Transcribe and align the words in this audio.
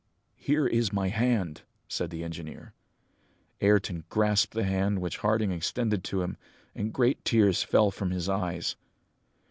"Here 0.39 0.65
is 0.65 0.91
my 0.91 1.09
hand!" 1.09 1.61
said 1.87 2.09
the 2.09 2.23
engineer. 2.23 2.73
Ayrton 3.59 4.03
grasped 4.09 4.53
the 4.53 4.63
hand 4.63 4.97
which 4.97 5.17
Harding 5.17 5.51
extended 5.51 6.03
to 6.05 6.23
him, 6.23 6.37
and 6.73 6.91
great 6.91 7.23
tears 7.23 7.61
fell 7.61 7.91
from 7.91 8.09
his 8.09 8.27
eyes. 8.27 8.75